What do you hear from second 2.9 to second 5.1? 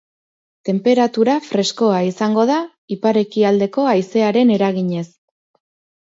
iparekialdeko haizearen eraginez.